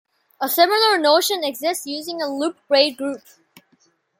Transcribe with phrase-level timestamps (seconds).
[0.41, 3.21] A similar notion exists using a loop braid group.